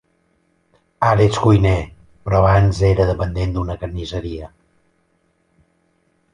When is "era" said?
2.89-3.07